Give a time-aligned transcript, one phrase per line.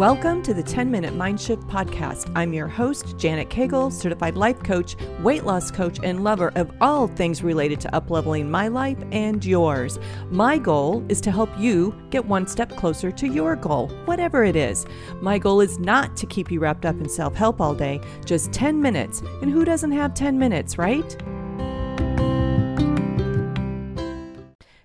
[0.00, 2.32] Welcome to the 10 Minute Mindshift Podcast.
[2.34, 7.06] I'm your host, Janet Cagle, certified life coach, weight loss coach, and lover of all
[7.06, 9.98] things related to upleveling my life and yours.
[10.30, 14.56] My goal is to help you get one step closer to your goal, whatever it
[14.56, 14.86] is.
[15.20, 18.54] My goal is not to keep you wrapped up in self help all day, just
[18.54, 19.20] 10 minutes.
[19.42, 21.14] And who doesn't have 10 minutes, right?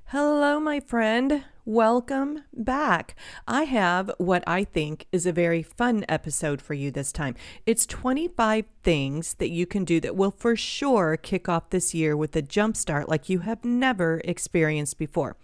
[0.07, 1.45] Hello, my friend.
[1.67, 3.15] Welcome back.
[3.47, 7.33] I have what I think is a very fun episode for you this time.
[7.65, 12.15] It's 25 things that you can do that will for sure kick off this year
[12.15, 15.37] with a jump start like you have never experienced before.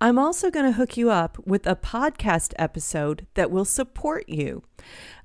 [0.00, 4.62] I'm also going to hook you up with a podcast episode that will support you.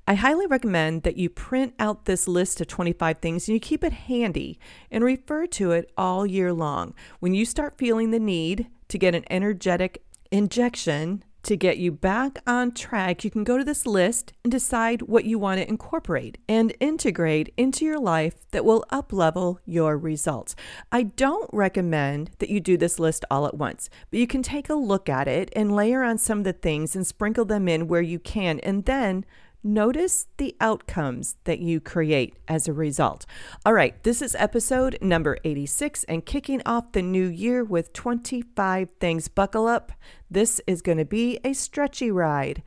[0.06, 3.82] I highly recommend that you print out this list of 25 things and you keep
[3.82, 4.58] it handy
[4.90, 6.92] and refer to it all year long.
[7.20, 12.40] When you start feeling the need to get an energetic injection to get you back
[12.44, 16.38] on track, you can go to this list and decide what you want to incorporate
[16.48, 20.56] and integrate into your life that will uplevel your results.
[20.90, 24.68] I don't recommend that you do this list all at once, but you can take
[24.68, 27.86] a look at it and layer on some of the things and sprinkle them in
[27.86, 29.24] where you can and then
[29.66, 33.26] Notice the outcomes that you create as a result.
[33.64, 38.88] All right, this is episode number 86 and kicking off the new year with 25
[39.00, 39.26] things.
[39.26, 39.90] Buckle up.
[40.30, 42.62] This is going to be a stretchy ride.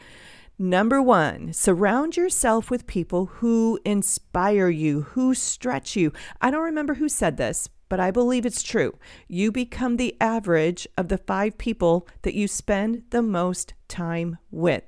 [0.58, 6.12] Number one, surround yourself with people who inspire you, who stretch you.
[6.42, 9.00] I don't remember who said this, but I believe it's true.
[9.30, 14.84] You become the average of the five people that you spend the most time with.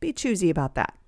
[0.00, 0.98] Be choosy about that.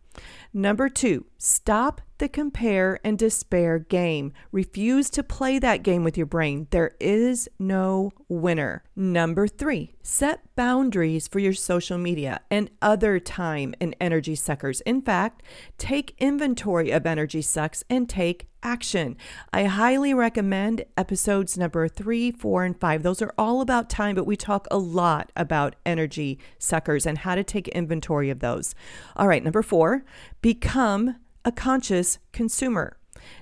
[0.56, 4.32] Number two, stop the compare and despair game.
[4.52, 6.68] Refuse to play that game with your brain.
[6.70, 8.84] There is no winner.
[8.94, 14.80] Number three, set boundaries for your social media and other time and energy suckers.
[14.82, 15.42] In fact,
[15.76, 19.16] take inventory of energy sucks and take action.
[19.52, 23.02] I highly recommend episodes number three, four, and five.
[23.02, 27.34] Those are all about time, but we talk a lot about energy suckers and how
[27.34, 28.74] to take inventory of those.
[29.16, 30.04] All right, number four,
[30.44, 31.16] become
[31.46, 32.98] a conscious consumer.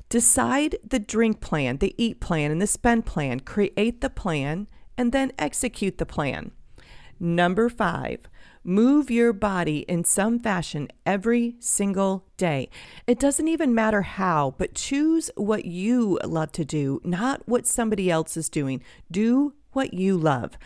[0.08, 3.40] Decide the drink plan, the eat plan, and the spend plan.
[3.40, 6.52] Create the plan and then execute the plan.
[7.18, 8.20] Number five,
[8.62, 12.70] move your body in some fashion every single day.
[13.08, 18.12] It doesn't even matter how, but choose what you love to do, not what somebody
[18.12, 18.80] else is doing.
[19.10, 20.56] Do what you love.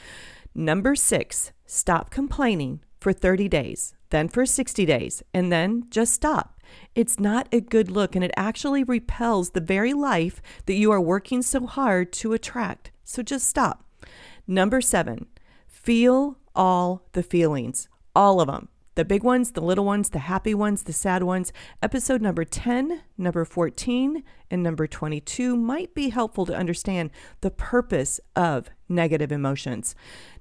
[0.54, 6.60] Number six, stop complaining for 30 days, then for 60 days, and then just stop.
[6.94, 11.00] It's not a good look and it actually repels the very life that you are
[11.00, 12.90] working so hard to attract.
[13.04, 13.84] So just stop.
[14.46, 15.26] Number seven,
[15.66, 18.68] feel all the feelings, all of them.
[18.96, 21.52] The big ones, the little ones, the happy ones, the sad ones.
[21.82, 27.10] Episode number 10, number 14, and number 22 might be helpful to understand
[27.42, 29.94] the purpose of negative emotions.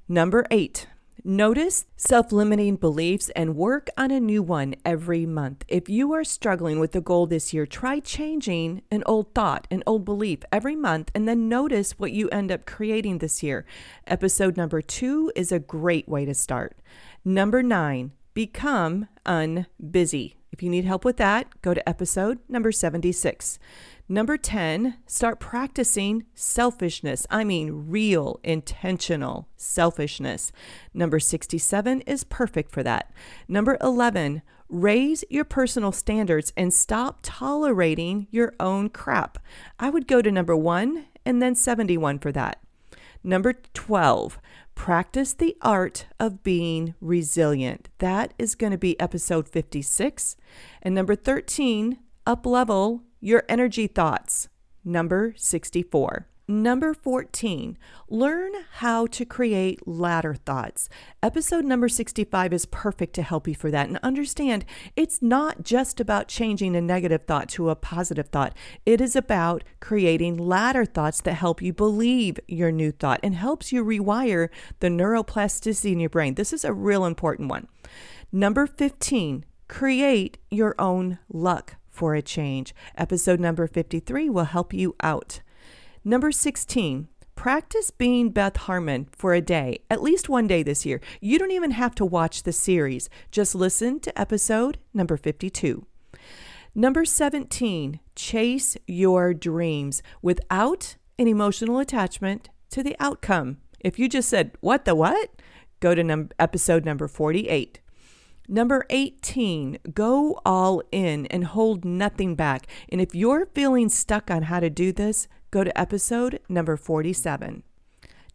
[0.07, 0.87] Number eight,
[1.27, 5.65] Notice self limiting beliefs and work on a new one every month.
[5.67, 9.81] If you are struggling with the goal this year, try changing an old thought, an
[9.87, 13.65] old belief every month, and then notice what you end up creating this year.
[14.05, 16.77] Episode number two is a great way to start.
[17.25, 20.35] Number nine, become unbusy.
[20.55, 23.59] If you need help with that, go to episode number 76.
[24.07, 27.27] Number 10, start practicing selfishness.
[27.29, 30.53] I mean, real, intentional selfishness.
[30.93, 33.11] Number 67 is perfect for that.
[33.49, 39.39] Number 11, raise your personal standards and stop tolerating your own crap.
[39.77, 42.61] I would go to number 1 and then 71 for that.
[43.25, 44.37] Number 12,
[44.75, 47.89] practice the art of being resilient.
[47.97, 50.37] That is going to be episode 56.
[50.83, 51.97] And number 13,
[52.27, 54.47] up level your energy thoughts.
[54.83, 56.27] Number 64.
[56.47, 57.75] Number 14,
[58.07, 60.89] learn how to create ladder thoughts.
[61.23, 63.87] Episode number 65 is perfect to help you for that.
[63.87, 64.63] And understand
[64.95, 68.55] it's not just about changing a negative thought to a positive thought,
[68.85, 73.71] it is about creating ladder thoughts that help you believe your new thought and helps
[73.71, 74.49] you rewire
[74.81, 76.35] the neuroplasticity in your brain.
[76.35, 77.67] This is a real important one.
[78.31, 82.75] Number 15, create your own luck for a change.
[82.95, 85.41] Episode number 53 will help you out.
[86.07, 91.01] Number 16, practice being Beth Harmon for a day, at least one day this year.
[91.19, 95.87] You don't even have to watch the series, just listen to episode number 52.
[96.75, 103.57] Number 17, chase your dreams without an emotional attachment to the outcome.
[103.79, 105.31] If you just said, What the what?
[105.79, 107.79] Go to num- episode number 48.
[108.47, 112.67] Number 18, go all in and hold nothing back.
[112.89, 117.63] And if you're feeling stuck on how to do this, go to episode number 47.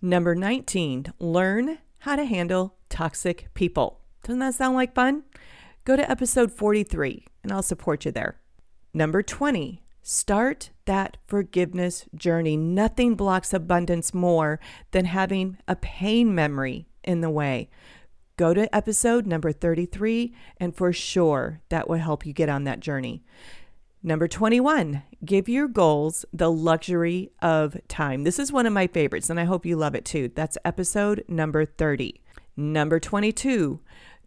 [0.00, 4.00] Number 19, learn how to handle toxic people.
[4.22, 5.24] Doesn't that sound like fun?
[5.84, 8.40] Go to episode 43 and I'll support you there.
[8.94, 12.56] Number 20, start that forgiveness journey.
[12.56, 14.58] Nothing blocks abundance more
[14.92, 17.68] than having a pain memory in the way.
[18.38, 22.80] Go to episode number 33, and for sure that will help you get on that
[22.80, 23.22] journey.
[24.02, 28.24] Number 21, give your goals the luxury of time.
[28.24, 30.30] This is one of my favorites, and I hope you love it too.
[30.34, 32.22] That's episode number 30.
[32.56, 33.80] Number 22,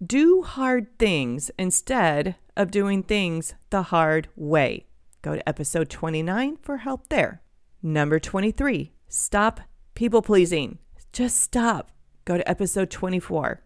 [0.05, 4.85] do hard things instead of doing things the hard way.
[5.23, 7.41] Go to episode 29 for help there.
[7.81, 9.59] Number 23, stop
[9.95, 10.77] people pleasing.
[11.11, 11.89] Just stop.
[12.25, 13.63] Go to episode 24.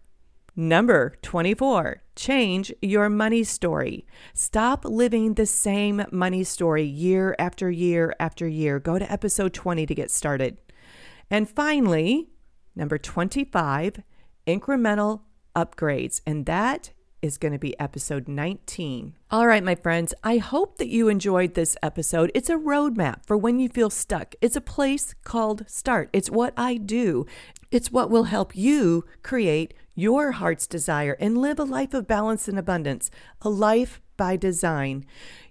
[0.60, 4.04] Number 24, change your money story.
[4.34, 8.80] Stop living the same money story year after year after year.
[8.80, 10.58] Go to episode 20 to get started.
[11.30, 12.30] And finally,
[12.74, 14.02] number 25,
[14.48, 15.20] incremental
[15.54, 16.22] upgrades.
[16.26, 16.90] And that
[17.22, 19.14] is going to be episode 19.
[19.30, 22.30] All right, my friends, I hope that you enjoyed this episode.
[22.34, 24.34] It's a roadmap for when you feel stuck.
[24.40, 26.10] It's a place called Start.
[26.12, 27.26] It's what I do,
[27.70, 32.48] it's what will help you create your heart's desire and live a life of balance
[32.48, 33.10] and abundance,
[33.42, 35.04] a life by design.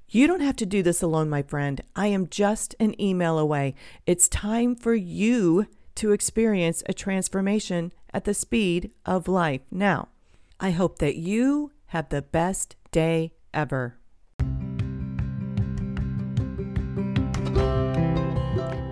[0.10, 1.82] You don't have to do this alone, my friend.
[1.96, 3.76] I am just an email away.
[4.06, 9.62] It's time for you to experience a transformation at the speed of life.
[9.70, 10.08] Now,
[10.60, 13.98] I hope that you have the best day ever.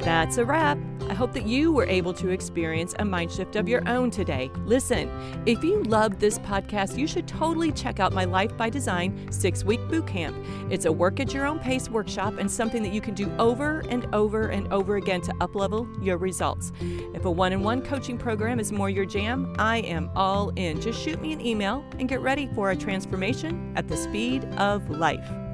[0.02, 0.78] That's a wrap.
[1.10, 4.52] I hope that you were able to experience a mind shift of your own today.
[4.66, 5.10] Listen,
[5.46, 9.64] if you love this podcast, you should totally check out my Life by Design six
[9.64, 10.36] week boot camp.
[10.70, 13.80] It's a work at your own pace workshop and something that you can do over
[13.90, 16.72] and over and over again to uplevel your results.
[16.82, 20.82] If a one on one coaching program is more your jam, I am all in.
[20.82, 24.90] Just shoot me an email and get ready for a transformation at the speed of
[24.90, 25.45] life.